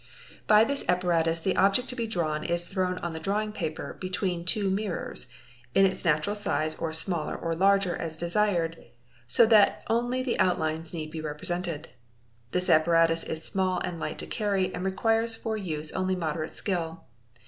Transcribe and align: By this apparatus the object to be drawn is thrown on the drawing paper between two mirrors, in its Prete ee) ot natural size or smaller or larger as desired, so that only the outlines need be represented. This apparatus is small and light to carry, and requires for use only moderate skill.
By 0.47 0.63
this 0.63 0.83
apparatus 0.89 1.39
the 1.41 1.55
object 1.55 1.87
to 1.89 1.95
be 1.95 2.07
drawn 2.07 2.43
is 2.43 2.67
thrown 2.67 2.97
on 3.03 3.13
the 3.13 3.19
drawing 3.19 3.51
paper 3.51 3.99
between 4.01 4.43
two 4.43 4.71
mirrors, 4.71 5.31
in 5.75 5.85
its 5.85 6.01
Prete 6.01 6.07
ee) 6.07 6.09
ot 6.09 6.15
natural 6.17 6.35
size 6.35 6.75
or 6.77 6.91
smaller 6.91 7.35
or 7.35 7.53
larger 7.53 7.95
as 7.95 8.17
desired, 8.17 8.83
so 9.27 9.45
that 9.45 9.83
only 9.91 10.23
the 10.23 10.39
outlines 10.39 10.91
need 10.91 11.11
be 11.11 11.21
represented. 11.21 11.89
This 12.49 12.67
apparatus 12.67 13.23
is 13.23 13.43
small 13.45 13.79
and 13.81 13.99
light 13.99 14.17
to 14.17 14.25
carry, 14.25 14.73
and 14.73 14.83
requires 14.83 15.35
for 15.35 15.55
use 15.55 15.91
only 15.91 16.15
moderate 16.15 16.55
skill. 16.55 17.03